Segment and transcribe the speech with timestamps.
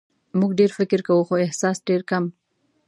[0.39, 2.25] موږ ډېر فکر کوو خو احساس ډېر کم.